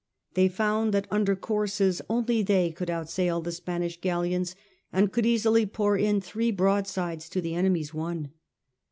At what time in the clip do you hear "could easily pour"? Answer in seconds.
5.11-5.95